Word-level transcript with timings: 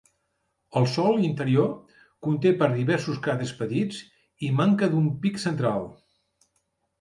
El 0.79 0.85
sòl 0.93 1.19
interior 1.25 1.67
conté 2.27 2.53
per 2.61 2.69
diversos 2.71 3.19
cràters 3.27 3.53
petits, 3.61 4.01
i 4.49 4.51
manca 4.63 4.91
d'un 4.95 5.13
pic 5.27 5.39
central. 5.47 5.87